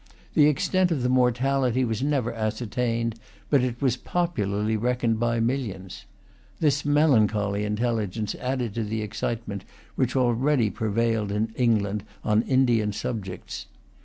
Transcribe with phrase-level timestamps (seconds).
[0.33, 3.19] The extent of the mortality was never ascertained;
[3.51, 6.05] but it was popularly reckoned by millions.
[6.59, 13.67] This melancholy intelligence added to the excitement which already prevailed in England on Indian subjects.